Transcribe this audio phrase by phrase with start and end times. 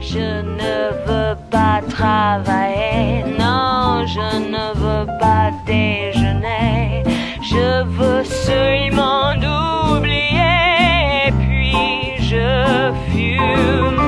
[0.00, 7.02] Je ne veux pas travailler, non, je ne veux pas déjeuner.
[7.42, 9.34] Je veux seulement
[9.96, 13.98] oublier, puis je fume.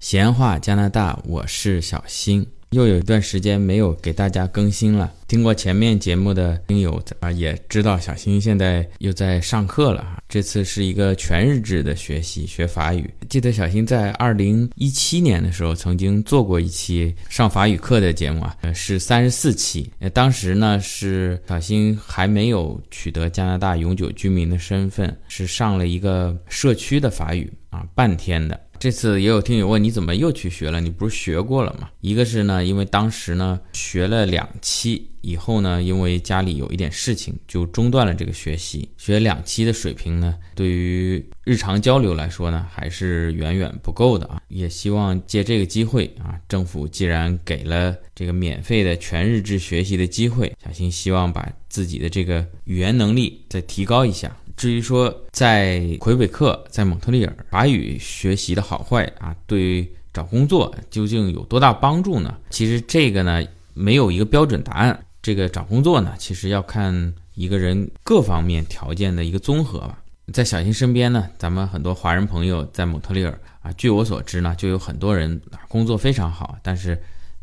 [0.00, 2.46] 闲话加拿大，我是小新。
[2.72, 5.12] 又有一段时间没有给大家更新了。
[5.28, 10.18] 听过前面节目的听友啊，也知道小新现在又在上课了啊。
[10.28, 13.08] 这次是一个全日制的学习，学法语。
[13.28, 19.90] 记得小新在二零一七年的时候曾经做过一期上法语课的节目啊，是三十四期。
[20.12, 28.58] 当时呢是小新还没有取得加拿大永久居民的身份，是上了一个社区的法语啊，半天的。
[28.82, 30.80] 这次也有听友问你怎么又去学了？
[30.80, 31.88] 你不是学过了吗？
[32.00, 38.88] 一个是呢，因为当时呢学了两期以后呢，因为家里有一点事情，就中断了这个学习。
[38.98, 44.42] 学两期的水平呢，对于日常交流来说呢，还是远远不够的啊。
[44.48, 54.36] 也希望借这个机会啊，政府既然给了这个免费的全日制学习的机会，小新希望把自己的这个语言能力再提高一下。
[54.56, 62.36] 至于说在魁北克、在蒙特利尔法语学习的好坏啊，对于找工作究竟有多大帮助呢？
[62.50, 63.42] 其实这个呢
[63.74, 65.04] 没有一个标准答案。
[65.22, 69.98] 这个找工作呢，其实要看一个人各方面条件的一个综合吧。
[70.32, 76.96] 在小新身边呢，咱们很多华人朋友在蒙特利尔啊，据我所知呢，就有很多人工作非常好，但是。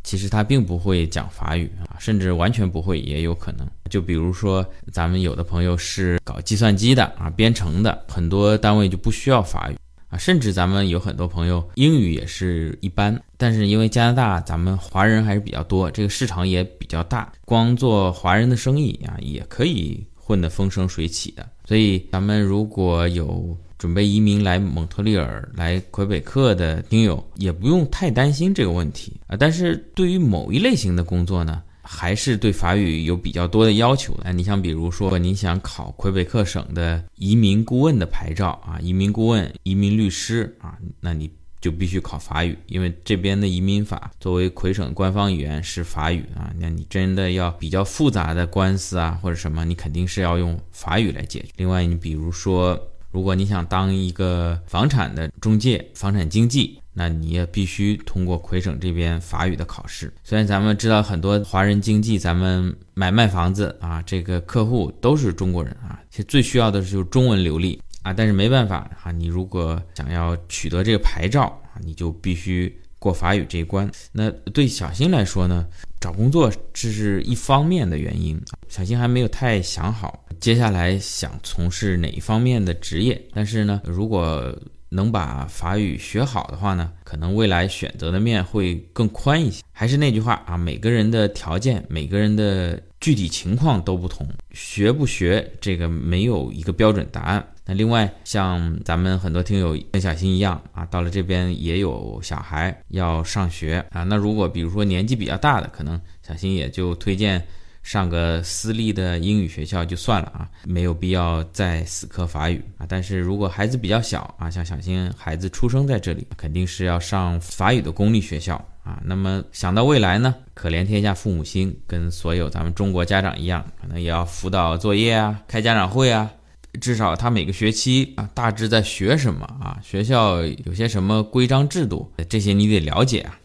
[0.09, 3.67] 其实他并不会讲法语啊，甚至完全不会也有可能。
[3.91, 9.75] 就比如说，咱们有的朋友是搞计算机的啊，编程的，很多单位就不需要法语
[10.09, 10.17] 啊。
[10.17, 21.47] 甚至咱们有很多朋友英语也是一般，但是因为加拿大咱们华人还是比较多，这个市场也比较大，光做华人的生意啊，也可以混得风生水起的。
[21.67, 23.55] 所以咱们如果有。
[23.79, 29.37] 准备移民来蒙特利尔、来魁北克的听友也不用太担心这个问题啊。
[29.39, 34.33] 但是对于某一类型的工作呢，还是对法语有比较多的要求的。
[34.33, 46.51] 你像比如说，你想考魁北克省的移民顾问的牌照啊，移民顾问、移民律师啊，那你就必须考法语，因为这边的移民法作为魁省官方语言是法语啊。
[46.59, 51.47] 那你真的要比较复杂的官司啊或者什么，你肯定是要用法语来解决。
[51.55, 52.77] 另外，你比如说。
[53.11, 60.13] 如果你想当一个房产的中介、房产经纪，那你也必须通过魁省这边法语的考试。
[60.23, 68.13] 虽然咱们知道很多华人经济，咱们买卖房子啊，这个客户都是中国人啊，其实最需要的就是中文流利啊。
[68.13, 71.43] 但是没办法啊，你如果想要取得这个牌照
[71.73, 73.89] 啊，你就必须过法语这一关。
[74.11, 75.65] 那对小新来说呢？
[75.99, 78.39] 找工作这是一方面的原因，
[78.69, 83.21] 小新还没有太想好接下来想从事哪一方面的职业。
[83.33, 84.57] 但是呢，如果
[84.87, 89.61] 能把法语学好的话呢，可能未来选择的面会更宽一些。
[89.73, 97.45] 还是那句话啊，每个人的条件、每个人的具体情况都不同，学不学这个没有一个标准答案。
[97.69, 104.01] 那另外，像咱们很多听友跟小新一样啊，到了这边也有小孩要上学啊。
[104.03, 107.39] 那如果比如说年纪比较大的，可能小新也就推荐
[107.83, 112.87] 上个私立的英语学校就算了啊，没有必要再死磕法语啊。
[112.89, 118.99] 但是如果孩子比较小啊，像小新孩子出生在这里，肯定是要上法语的公立学校啊。
[119.05, 126.31] 那么想到未来呢，可怜天下父母心，跟所有咱们中国家长一样，可能也要辅导作业啊，开家长会啊。
[126.79, 129.77] 至少他每个学期啊，大致在学什么啊？
[129.83, 133.37] 学校有些什么规章制度，这些你得了解啊。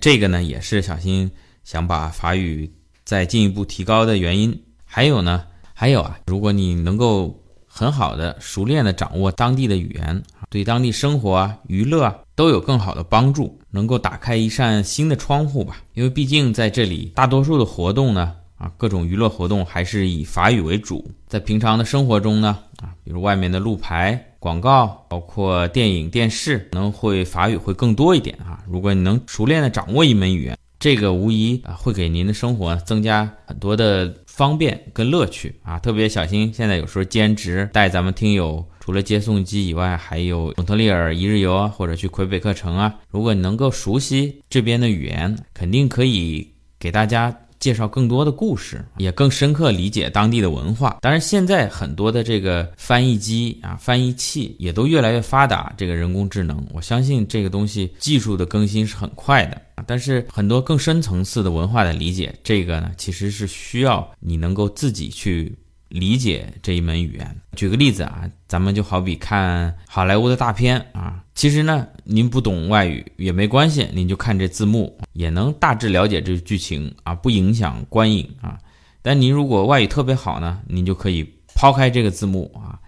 [0.00, 1.30] 这个呢，也是小新
[1.64, 2.70] 想把法语
[3.04, 4.62] 再进一步提高的原因。
[4.84, 15.78] 还有呢，还有啊，如果你能够很好的、熟练的掌握当地的语言，对当地生活啊、娱乐啊都有更好的帮助，能够打开一扇新的窗户吧。
[15.94, 18.34] 因为毕竟在这里，大多数的活动呢。
[18.58, 21.06] 啊，各种娱乐活动还是以法语为主。
[21.28, 28.62] 在平常的生活中呢，啊，比如外面的路牌、广告，包括电影、电视，能会法语会更多一点啊。
[28.68, 35.78] 如果你能熟练的掌握一门语言，这个无疑啊会给您的生活增加很多的方便跟乐趣啊。
[35.78, 42.94] 特别小心，现在有时候兼职带咱们听友，除了接送机以外，还有蒙特利尔一日游啊，或者去魁北克城啊。
[43.10, 47.34] 如果你能够熟悉这边的语言，肯定可以给大家。
[47.58, 50.98] 介绍更多的故事，也更深刻理解当地的文化。
[51.00, 55.72] 当然，现在很多的这个翻译机啊、翻译器也都越来越发达。
[55.76, 59.60] 这个人工智能，我相信这个东西技术的更新是很快的。
[59.86, 65.54] 但是很多更深层次的文化的理解，这个呢，其实是需要你能够自己去
[65.88, 67.36] 理解这一门语言。
[67.54, 78.58] 举个例子啊，咱们就好比看好莱坞的大片啊，其实呢，您不懂外语也没关系，您就看这字幕也能大致了解这剧情啊，不影响观影啊。
[79.02, 82.78] 但您如果外语特别好呢，您就可以抛开这个字幕啊。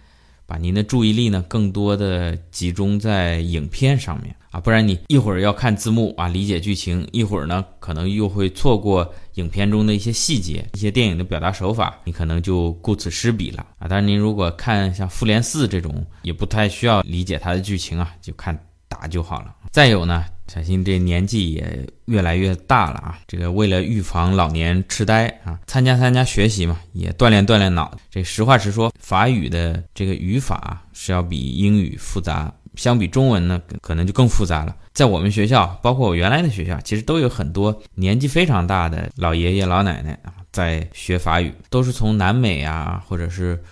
[0.49, 13.87] 把您的注意力呢，更多的集中在影片上面啊，不然你一会儿要看字幕啊，理解剧情，一会儿呢，可能又会错过影片中的一些细节、一些电影的表达手法，你可能就顾此失彼了啊。
[13.87, 18.59] 当然，您如果看像《复联四》这种，也不太需要理解它的剧情啊，就看
[18.89, 19.55] 打就好了。
[19.71, 20.25] 再有呢。
[20.51, 27.95] 小新这年纪也越来越大了啊，这个为了预防老年痴呆啊，参加参加学习嘛，也锻炼锻炼脑。
[28.11, 34.75] 这实话实说，法语的这个语法是要比英语复杂，相比中文呢，可能就更复杂了。
[34.95, 43.63] 在我们学校，包括我原来的学校，其实都有很多年纪非常大的老爷爷老奶奶啊，在学法语，都是从南美啊，或者是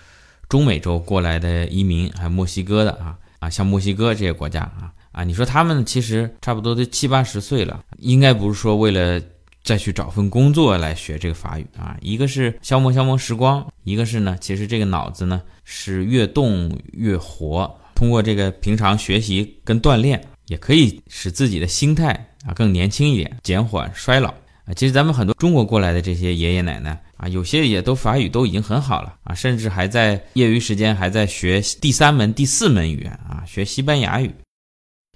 [0.47, 4.93] 中美洲过来的移民，还有墨西哥的啊啊，像墨西哥这些国家啊。
[5.17, 9.19] 啊，你说他们其实差不多都七八十岁了，应该不是说为了
[9.63, 22.13] 再去找份工作来学这个法语啊，一个是消磨消磨时光，一个是呢，其实这个脑子呢是越动越活，通过这个平常学习跟锻炼，也可以使自己的心态
[22.45, 24.29] 啊更年轻一点，减缓衰老
[24.65, 24.73] 啊。
[24.75, 34.31] 其实咱们很多中国过来的这些爷爷奶奶啊，有些也都法语都已经很好了啊，甚至还在业余时间还在学第三门、第四门语言啊，学西班牙语。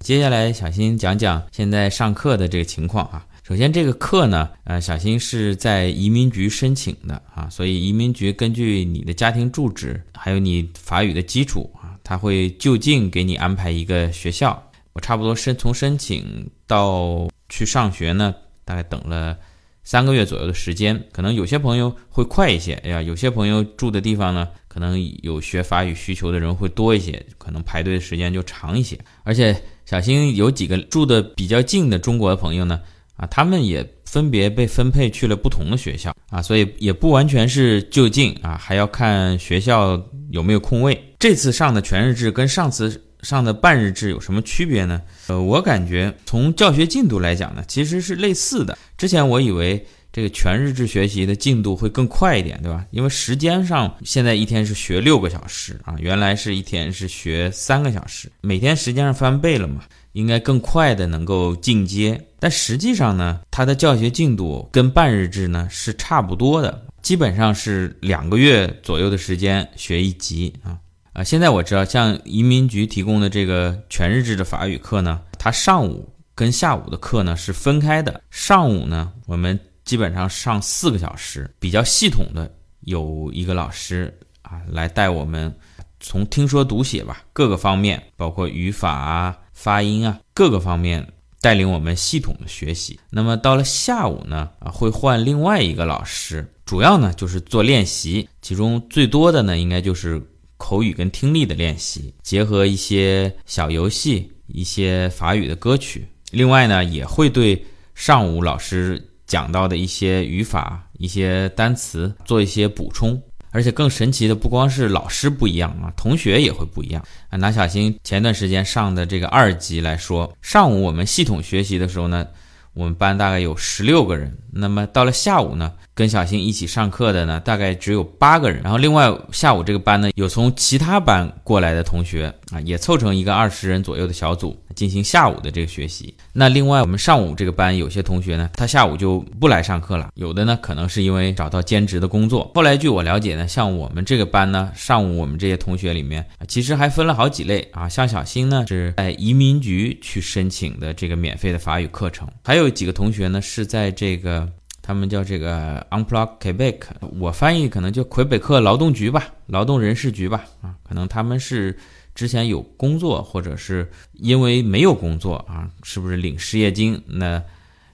[0.02, 3.24] 接下来，小新讲讲现在上课的这个情况啊。
[3.48, 14.62] 首先，这个课呢，呃，小新是在移民局申请的啊，所以移民局根据你的家庭住址，还有你法语的基础啊，他会就近给你安排一个学校。
[14.94, 18.34] 我差不多申从申请到去上学呢，
[18.66, 19.38] 大概等了
[19.84, 21.02] 三个月左右的时间。
[21.12, 29.56] 可能有些朋友会快一些，哎呀，有些朋友住的地方呢，可能有学法语需求的人会多一些，可能排队的时间就长一些，而且。
[29.84, 32.80] 小新有几个住的比较近的中国的朋友呢，
[33.18, 40.98] 啊，他们也分别被分配去了不同的学校啊，所以也不完全是就近啊，还要看学校有没有空位。
[41.20, 45.02] 这次上的全日制跟上次上的半日制有什么区别呢？
[45.28, 48.78] 呃，我感觉从教学进度来讲呢，其实是类似的。
[48.98, 49.86] 之前我以为。
[50.14, 52.86] 这个全日制学习的进度会更快一点，对吧？
[52.92, 62.22] 因为时间上现在一天是学六个小时啊，原来是一天是学三个小时，每天时间上翻倍了嘛，应该更快的能够进阶。
[62.42, 70.78] 但实际上呢，它的教学进度跟半日制呢是差不多的，基本上是两个月左右的时间学一级啊
[71.14, 71.24] 啊！
[71.24, 79.60] 现在我知道，像移民局提供的这个全日制的法语课呢，它上午跟下午的课呢是分开的，上午呢我们。
[79.84, 82.50] 基本上上四个小时，比较系统的
[82.82, 85.54] 有一个老师啊来带我们，
[86.00, 91.06] 从听说读写吧各个方面，包括语法啊、发音啊各个方面
[91.42, 93.00] 带领我们系统的学习。
[93.10, 100.22] 那么到了下午呢啊会换另外一个老师，主要呢就是做练习，其中最多的呢应该就是
[100.62, 106.06] 口语跟听力的练习，结合一些小游戏、一些法语的歌曲。
[106.32, 107.66] 另外呢也会对
[107.96, 109.08] 上午老师。
[109.28, 113.18] 讲到的一些语法、一些单词做一些补充，
[113.52, 117.38] 而且更神奇的不光是老师不一样啊，同学也会不一样啊。
[117.38, 122.28] 拿小新前段时间上的这个二级来说，上午我们系统学习的时候呢，
[122.74, 125.72] 我们班大概有十六个人，那么到了下午呢？
[125.94, 128.62] 跟小新一起上课的呢，大概只有八个人。
[128.64, 136.14] 然后另外下午这个班呢，有从其他班过来的同学啊，也凑成一个二十人左右的小组进行下午的这个学习。
[136.34, 140.10] 那另外我们上午这个班有些同学呢，他下午就不来上课了。
[140.16, 142.50] 有的呢，可能是因为找到兼职的工作。
[142.56, 147.88] 后来据我了解呢，像我们这个班呢，上午我们这些同学里面，其实还分了好几类啊。
[147.88, 154.41] 像小新呢，是在移民局去申请的这个免费的法语课程，还有几个同学呢，是在这个。
[154.82, 156.80] 他们叫这个 Unplug Quebec，
[157.20, 161.78] 我翻译可能就魁北克劳动局吧，劳动人事局吧，啊，可能他们是
[162.16, 167.02] 之前有工作，或者是因为没有工作啊，是不是领失业金？
[167.06, 167.42] 那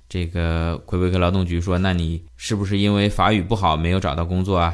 [0.07, 4.73] 这个魁北克劳动局说，那你是不是因为法语不好没有找到工作啊？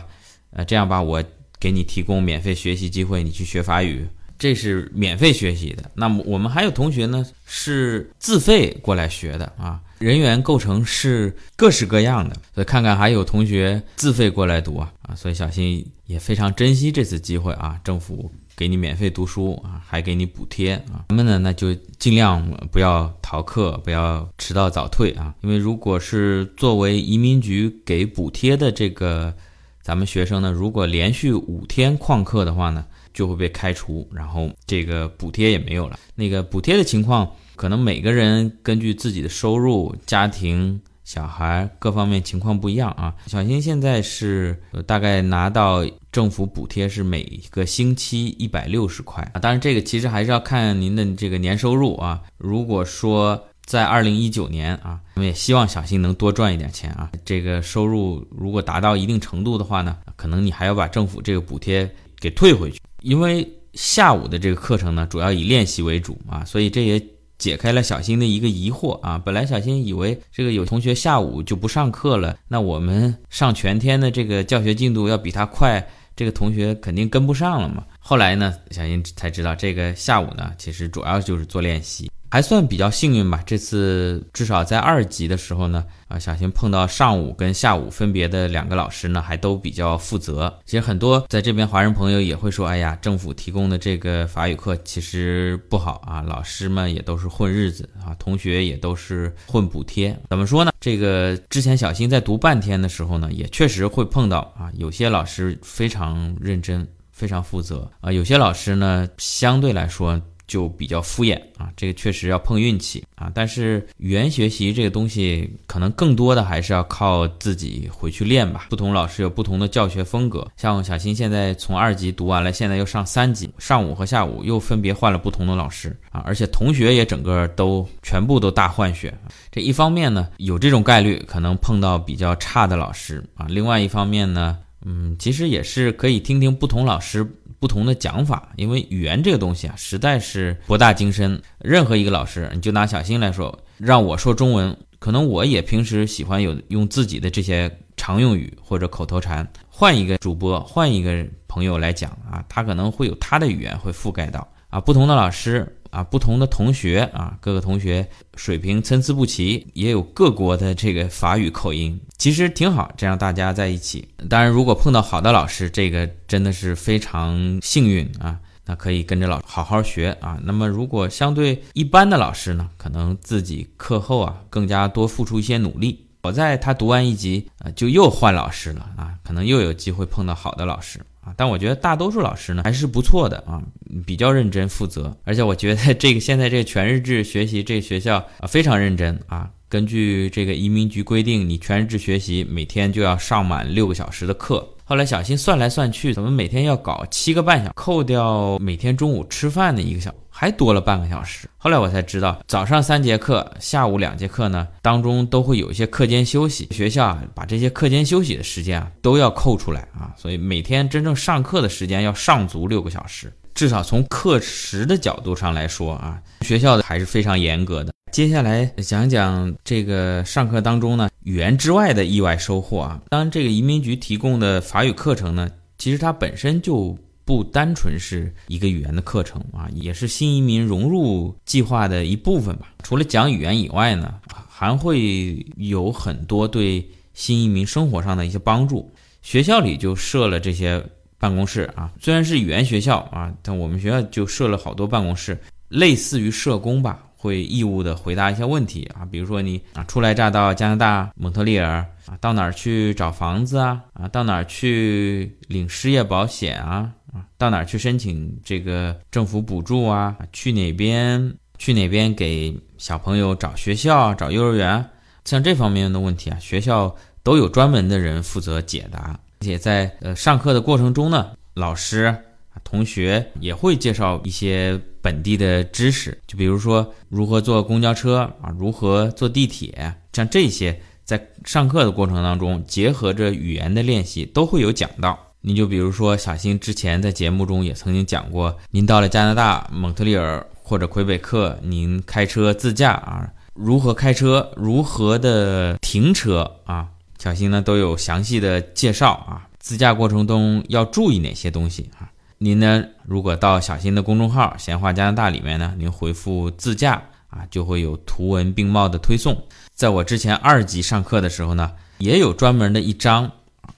[0.51, 1.23] 呃，这样吧，我
[1.59, 5.89] 给你提供免费学习机会，你去学法语，这是免费学习的。
[5.95, 9.81] 那么我们还有同学呢，是自费过来学的啊。
[10.03, 29.33] 人员构成是各式各样的，所以看看还有同学自费过来读啊啊，所以小新也非常珍惜这次机会啊，政府给你免费读书啊，还给你补贴啊，咱们呢那就尽量不要逃课，不要迟到早退啊，因为如果是作为移民局给补贴的这个
[29.81, 35.97] 咱们学生呢，如果连续五天旷课的话呢，就会被开除，然后这个补贴也没有了。
[36.15, 37.29] 那个补贴的情况，
[37.63, 43.15] 可能每个人根据自己的收入、家庭、小孩各方面情况不一样啊。
[43.27, 52.21] 小新现在是大概拿到政府补贴是每个星期一百六十块啊，当然这个其实还是要看您的这个年收入啊。
[52.37, 57.09] 如果说在二零一九年啊，我们也希望小新能多赚一点钱啊。
[57.23, 61.89] 这个收入如果达到一定程度的话呢，可能你还要把政府这个补贴
[62.19, 62.81] 给退回去。
[63.03, 67.01] 因为下午的这个课程呢，主要以练习为主啊，所以这也
[67.43, 69.17] 解开了小新的一个疑惑啊。
[69.17, 75.85] 本来小新以为这个有同学下午就不上课了，那我们上全天的这个教学进度要比他快，
[76.15, 77.83] 这个同学肯定跟不上了嘛。
[77.99, 82.09] 后来呢，小新才知道这个下午呢，其实主要就是做练习。
[82.33, 90.51] 还算比较幸运吧，这次至少在二级的时候呢，啊，小新碰到上午跟下午分别的两个老师呢，还都比较负责。
[90.65, 100.19] 其实很多在这边华人朋友也会说，哎呀，政府提供的这个法语课其实不好啊，老师们也都是混日子啊，同学也都是混补贴。
[100.27, 100.71] 怎么说呢？
[100.79, 110.19] 这个之前小新在读半天的时候呢，也确实会碰到啊，有些老师非常认真，非常负责啊，有些老师呢，相对来说。
[110.47, 113.31] 就比较敷衍啊，这个确实要碰运气啊。
[113.33, 118.67] 但是语言学习这个东西，可能更多的还是要靠自己回去练吧。
[118.69, 129.13] 不同老师有不同的教学风格，像小新现在从二级读完了，现在又上三级，上午和下午又分别换了不同的老师啊，而且同学也整个都全部都大换血。
[129.51, 137.25] 这一方面呢，有这种概率可能碰到比较差的老师啊；另外一方面呢，嗯，其实也是可以听听不同老师。
[137.63, 141.41] 不同的讲法，因为语言这个东西啊，实在是博大精深。
[141.59, 149.49] 任何一个老师，你就拿小新来说，让我说中文，可能我也平时喜欢有用自己的这些常用语或者口头禅。
[149.69, 154.81] 换一个主播，换一个朋友来讲啊，他可能会有他的语言会覆盖到啊。
[154.81, 155.65] 不同的老师。
[155.93, 164.07] 啊，不同的同学啊，各个同学水平参差不齐，也有各国的这个法语口音，其实挺好，这样大家在一起。
[164.27, 170.39] 当然，如果碰到好的老师，这个真的是非常幸运啊，那可以跟着老好好学啊。
[170.43, 176.07] 那么，如果相对一般的老师呢，可能自己课后啊更加多付出一些努力。
[176.23, 180.99] 好在他读完一级啊，就又换老师了啊，可能又有机会碰到好的老师。
[181.23, 183.61] 啊，但我觉得大多数老师呢还是不错的啊，
[184.05, 189.49] 比较认真负责，而且我觉得这个现在这个全日制学习这个学校啊非常认真啊。
[189.69, 194.67] 根据这个移民局规定，你全日制学习每天就要上满六个小时的课。
[194.83, 197.71] 后来小新算来算去，怎么每天要搞七个半小时？
[197.73, 200.13] 扣掉每天中午吃饭的一个小，
[200.43, 201.47] 还多了半个小时。
[201.57, 206.67] 后来我才知道，早上三节课，下午两节课呢，当中都会有一些课间休息。
[206.71, 213.31] 学校啊，把这些课间休息的时间啊都要扣出来啊，所以每天真正上课的时间要上足六个小时。
[213.53, 217.93] 至少从课时的角度上来说啊，学校的还是非常严格的。
[218.11, 222.99] 接下来讲讲这个上课当中呢，语言之外的意外收获啊。
[223.07, 232.73] 当，这个移民局提供的法语课程呢，其实它本身就不单纯是一个语言的课程啊，也是新移民融入计划的一部分吧。
[232.83, 234.15] 除了讲语言以外呢，
[234.49, 238.93] 还会有很多对新移民生活上的一些帮助。
[239.21, 240.83] 学校里就设了这些
[241.17, 245.39] 办公室啊，虽然是语言学校啊，但我们学校就设了好多办公室，
[245.69, 247.03] 类似于社工吧。
[247.15, 251.75] 会义务的回答一些问题啊，比如说你啊初来乍到加拿大蒙特利尔
[252.05, 264.83] 啊，到哪儿去找房子啊啊，到哪儿去领失业保险啊啊，到哪儿去申请这个政府补助啊，去哪边去哪边给小朋友找学校找幼儿园，
[265.23, 272.15] 像这方面的问题啊，学校都有专门的人负责解答，而且在呃上课的过程中呢，老师。
[272.63, 285.32] 同学也会介绍一些本地的知识，就比如说如何坐公交车啊，如何坐地铁，像这些在上课的过程当中，结合着语言的练习，都会有讲到。
[285.45, 296.87] 你就比如说小新之前在节目中也曾经讲过，您到了加拿大蒙特利尔或者魁北克，您开车自驾啊，如何开车，如何的停车啊，
[297.19, 299.45] 小新呢都有详细的介绍啊。
[299.59, 302.09] 自驾过程中要注意哪些东西啊？
[302.37, 302.85] 您呢？
[303.05, 309.37] 如果到小新的公众号“闲话加拿大”里面呢，您回复“自驾”啊，就会有图文并茂的推送。
[309.75, 313.29] 在我之前二级上课的时候呢，也有专门的一章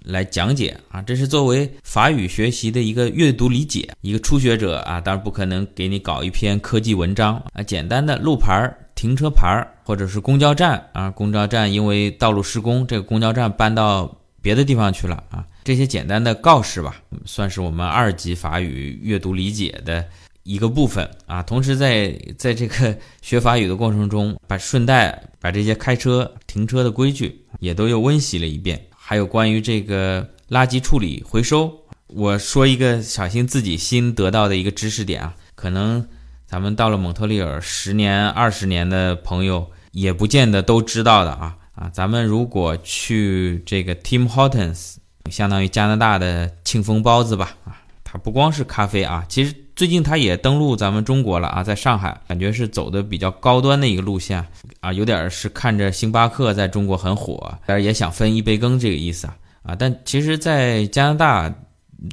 [0.06, 3.90] 来讲解啊，这是作为法语学习的一个阅读理解。
[4.02, 15.44] 一个初学者啊，当然不可能给你搞一篇科技文章啊，简单的路牌、停车牌或者是公交站啊，公交站因为道路施工，这个公交站搬到别的地方去了啊。
[15.64, 20.06] 这些简单的告示吧，算是我们二级法语阅读理解的
[20.44, 21.42] 一个部分啊。
[21.42, 28.80] 同时，在在这个学法语的过程中，把顺带把这些开车停车的规矩也都又温习了一遍。
[29.08, 31.72] 还有关于这个垃圾处理回收，
[32.08, 36.08] 我说一个小新自己新得到的一个知识点啊，可能
[36.48, 44.96] 咱们到了蒙特利尔十年、二十年的朋友也不见得都知道的啊啊，咱们如果去这个 Tim Hortons。
[45.32, 54.46] 相当于加拿大的庆丰包子吧，啊，它不光是咖啡啊，其实最近它也登陆咱们中国了啊，在上海，感觉是走的比较高端的一个路线
[54.80, 61.54] 啊，有点是看着星巴克在中国很火，但是也想分一杯羹这个意思啊啊，但其实，在加拿大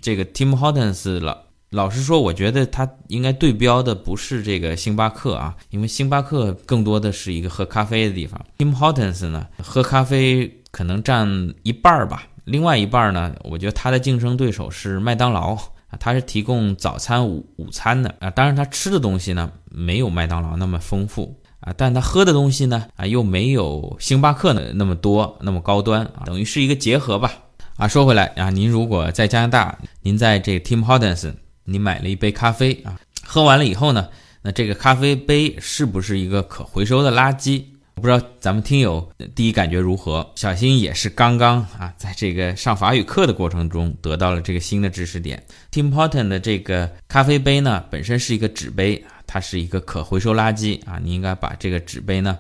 [0.01, 1.39] 这个 Tim Hortons 老
[1.71, 12.25] 老实说，我觉得它应该对标的不是这个星巴克啊，因为星巴克更多的是一个喝咖啡的地方，Tim Hortons 呢，喝咖啡可能占一半儿吧。
[12.45, 15.57] 另外一半儿呢，我觉得它的竞争对手是麦当劳
[15.93, 18.31] 啊，它是提供早餐、午午餐的啊。
[18.31, 27.33] 当然，它吃的东西呢没有麦当劳那么丰富啊，但它喝的东西呢啊又没有星巴克的那么多、那么高端啊，等于是一个结合吧
[27.77, 27.87] 啊。
[27.87, 31.35] 说回来啊，您如果在加拿大，您在这个 Tim Hortons，
[31.65, 34.09] 你买了一杯咖啡啊，喝完了以后呢，
[34.41, 37.65] 那这个咖啡杯是不是一个可回收的垃圾？
[37.95, 40.29] 我不知道咱们听友第一感觉如何？
[40.35, 45.41] 小新也是刚刚啊，在这个上法语课的过程中得到了这个新的知识点。
[45.71, 52.39] Tim p o r t o n 的这个咖啡杯呢，本身是一个纸杯它是一个可回收垃圾啊，你应该把这个纸杯呢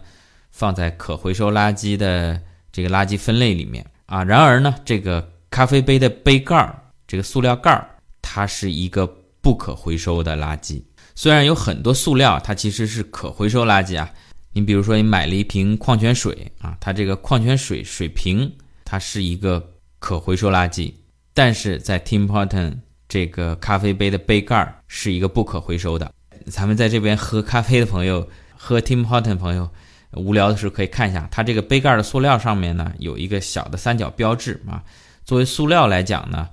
[0.50, 2.40] 放在可回收垃圾的
[2.72, 4.24] 这个垃圾分类里面啊。
[4.24, 7.88] 然而呢，这个咖啡杯的杯盖儿，这个塑料盖儿，
[8.20, 9.06] 它是一个
[9.40, 10.82] 不可回收的垃圾。
[11.14, 14.10] 虽然有很多塑料，它其实是可回收垃圾啊。
[14.52, 18.50] 你比如说，你买了一瓶矿泉水啊，它这个矿泉水水瓶，
[18.84, 19.66] 它是一个
[19.98, 20.92] 可回收垃圾，
[21.32, 22.76] 但是在 Tim Horton
[23.08, 26.12] 这个咖啡杯的杯盖是一个不可回收的。
[26.46, 29.70] 咱们在这边喝咖啡的朋友，喝 Tim Horton 朋友，
[30.12, 34.82] 无聊的时候可以看一下，它这个杯盖的塑料上面呢有一个小的三角标志啊。
[35.24, 36.48] 作为塑料来讲呢，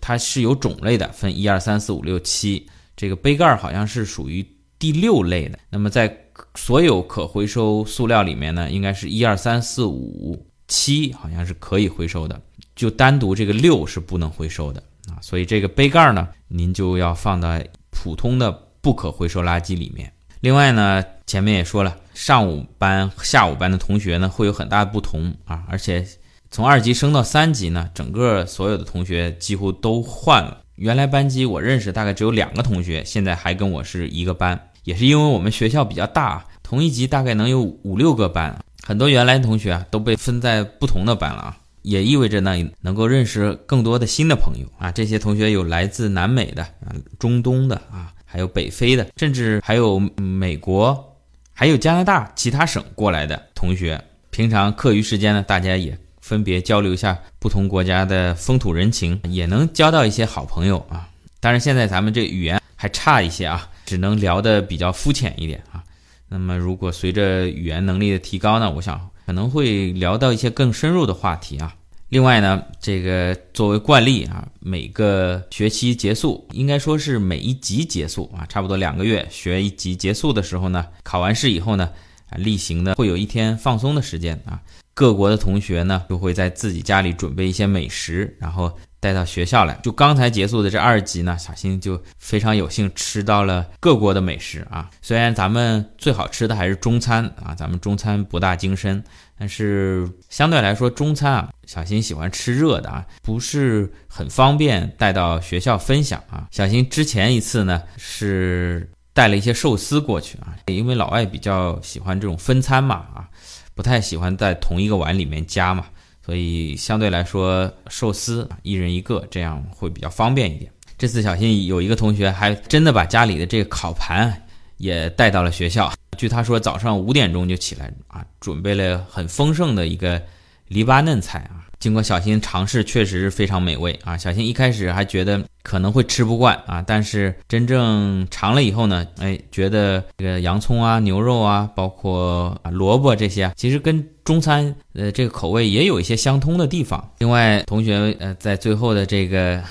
[0.00, 4.44] 它是有种类的，分一二三四五六七，这个杯盖好像是属于
[4.78, 5.58] 第六类的。
[5.68, 6.08] 那么在
[6.54, 12.40] 所有可回收塑料里面呢，应该是一二三四五七，好像是可以回收的，
[12.74, 15.18] 就单独这个六是不能回收的啊。
[15.20, 20.12] 所以这个杯盖呢，您就要放在普通的不可回收垃圾里面。
[20.40, 26.06] 另外呢，前面也说了，上午班、下午班的同学呢会有很大的不同啊，而且
[26.50, 30.62] 从二级升到三级呢，整个所有的同学几乎都换了。
[30.74, 34.70] 原来班级我认识大概只有两个同学，现在还跟我是一个班。
[34.84, 44.92] 也是因为我们学校比较大，同一级大概能有五六个班，很多原来同学啊都被分在不同的班了啊，也意味着呢能够认识更多的新的朋友啊。
[44.92, 51.16] 这些同学有来自南美的啊、中东的啊，还有北非的，甚至还有美国，
[51.52, 54.00] 还有加拿大其他省过来的同学。
[54.30, 61.08] 平常课余时间呢，大家也分别交流一下不同国家的风土人情，也能交到一些好朋友啊。
[61.40, 63.70] 当然，现在咱们这语言还差一些啊。
[63.84, 65.82] 只能聊得比较肤浅一点啊。
[66.28, 71.74] 那么，如果随着语言能力的提高呢，我想可能会聊到一些更深入的话题啊。
[72.08, 81.90] 另外呢，这个作为惯例啊，每个学期结束，应该说是每一级结束啊，差不多两个月学一级结束的时候呢，考完试以后呢，
[82.30, 84.60] 啊，例行的会有一天放松的时间啊。
[84.94, 88.76] 各国的同学呢，就会在自己家里准备一些美食，然后。
[89.04, 94.88] 带到学校来，就刚才结束的这二级呢，小新就非常有幸吃到了各国的美食啊。
[95.02, 99.04] 虽然咱们最好吃的还是中餐啊，咱们中餐博大精深，
[99.38, 106.48] 但是相对来说中餐啊，小新喜欢吃热的啊，不是很方便带到学校分享啊。
[106.50, 113.28] 小新之前一次呢是带了一些寿司过去啊，因为老外比较喜欢这种分餐嘛啊，
[113.74, 115.84] 不太喜欢在同一个碗里面夹嘛。
[116.24, 120.72] 所以相对来说，寿司一人一个，这样会比较方便一点。
[120.96, 124.46] 这次小新有一个同学还真的把家里的这个烤盘
[124.78, 125.92] 也带到了学校。
[126.16, 130.22] 据他说，早上五点钟就起来啊，准备了很丰盛的一个
[130.68, 131.63] 黎巴嫩菜啊。
[131.84, 134.16] 经过小新尝试，确实非常美味啊！
[134.16, 147.12] 小新一开始还觉得可能会吃不惯啊，但是真正尝了以后呢，哎，觉得这个洋葱啊、牛肉啊，包括萝卜这些，其实跟中餐呃这个口味也有一些相通的地方。
[147.18, 149.62] 另外，同学呃在最后的这个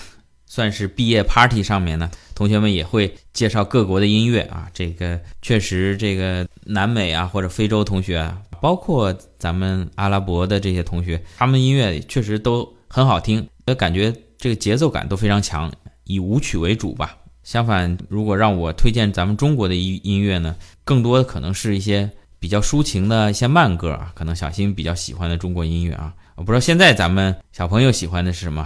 [0.45, 8.31] 算是毕业 party 上面呢，同学们也会介绍各国的音乐啊，这个确实这个南美啊或者非洲同学。
[8.63, 13.45] 包括咱们阿拉伯的这些同学，他们音乐确实都很好听，
[13.77, 15.69] 感觉这个节奏感都非常强，
[16.05, 17.17] 以舞曲为主吧。
[17.43, 26.13] 相反，如果让我推荐咱们中国的音音乐呢，更多的可能是一些比较抒情的一些慢歌啊，可能小新比较喜欢的中国音乐啊。
[26.35, 28.65] 我不知道现在咱们小朋友喜欢的是什么，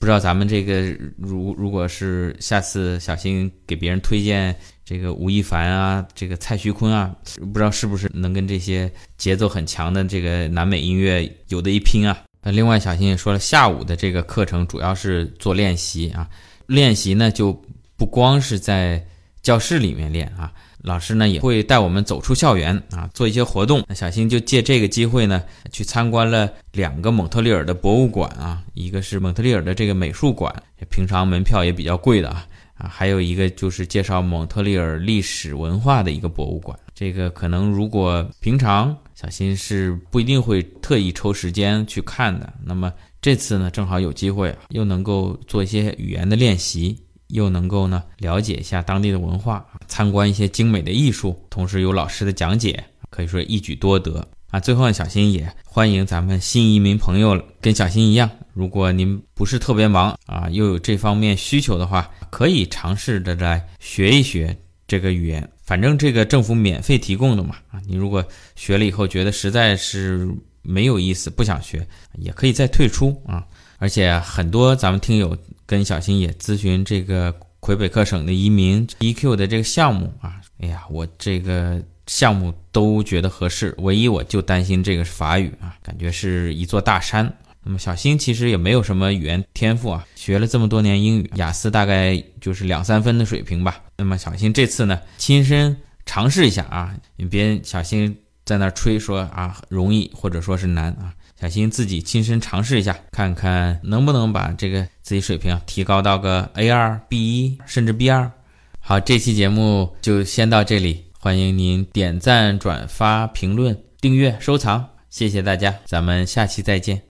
[0.00, 0.82] 不知道咱们这个
[1.16, 4.52] 如如果是下次小新给别人推荐
[4.88, 7.14] 这个吴亦凡啊，这个蔡徐坤啊，
[7.52, 12.16] 不知道是不是能跟这些节奏很强的这个南美音乐有的一拼啊？
[12.42, 16.26] 那另外小新也说了，下午的这个课程主要是做练习啊，
[16.66, 17.60] 练习呢就。
[17.98, 19.04] 不光是在
[19.42, 23.82] 教室里面练啊，老师呢也会带我们走出校园啊，做一些活动。
[23.88, 30.54] 那小新就借这个机会呢，去参观了两个蒙特利尔的博物馆啊，一个是蒙特利尔的这个美术馆，
[30.88, 32.46] 平常门票也比较贵的啊
[32.78, 36.78] 啊，还有一个就是介绍蒙特利尔历史文化的一个博物馆。
[36.94, 46.96] 这个可能如果平常小新是不一定会特意抽时间去看的，那么这次呢正好有机会，又能够做一些语言的练习。
[47.28, 54.60] 又能够呢了解一下当地的文化，参观一些精美的艺术，同时有老师的讲解，可以说一举多得啊。
[54.60, 64.56] 最后呢，小新也欢迎咱们新移民朋友跟小新一样，如果您不是特别忙啊，又有这方面需求的话，可以尝试着来学一学
[64.86, 67.80] 这个语言，反正这个政府免费提供的嘛啊。
[67.86, 68.24] 你如果
[68.56, 70.28] 学了以后觉得实在是
[70.62, 71.86] 没有意思，不想学，
[72.18, 73.46] 也可以再退出啊。
[73.78, 75.36] 而且很多咱们听友。
[75.68, 77.30] 跟小新也咨询这个
[77.60, 87.32] 魁北克省的移民 EQ 的这个项目啊，哎呀，我这个项目都觉得合适，唯一我就担心这个是法语啊，感觉是一座大山。
[87.62, 93.80] 那么小新其实也没有什么语言天赋啊，学了这么多年英语，雅思大概就是两三分的水平吧。
[93.98, 101.12] 那么小新这次呢，亲身尝试一下啊，你别小新在那吹说啊容易或者说是难啊。
[101.38, 108.32] 小新自己亲身尝试一下，看看能不能把这个自己水平啊提高到个 A 二、B 一甚至 B 二。
[108.80, 117.07] 好，这期节目就先到这里，欢迎您点赞、转发、评论、订阅、收藏，谢谢大家，咱们下期再见。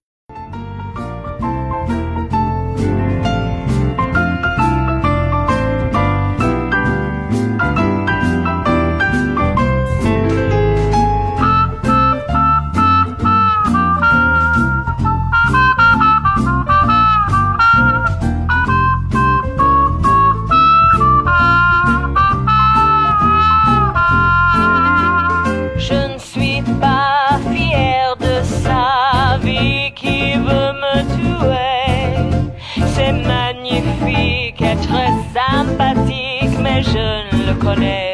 [37.74, 38.08] connect.